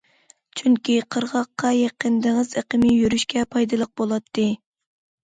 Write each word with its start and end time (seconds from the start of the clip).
چۈنكى، 0.59 0.93
قىرغاققا 1.15 1.71
يېقىن 1.79 2.15
دېڭىز 2.23 2.55
ئېقىمى 2.61 2.93
يۈرۈشكە 2.93 3.43
پايدىلىق 3.57 3.93
بولاتتى. 4.01 4.47